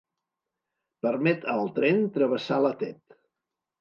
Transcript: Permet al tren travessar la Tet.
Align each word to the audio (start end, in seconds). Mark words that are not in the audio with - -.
Permet 1.05 1.45
al 1.55 1.69
tren 1.77 2.03
travessar 2.17 2.59
la 2.67 2.73
Tet. 2.81 3.19